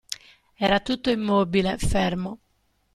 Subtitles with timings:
[0.57, 2.39] Era tutto immobile, fermo.